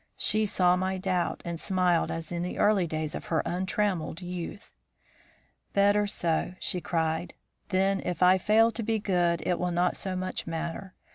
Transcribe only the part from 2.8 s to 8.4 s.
days of her untrammelled youth. "'Better so,' she cried; 'then if I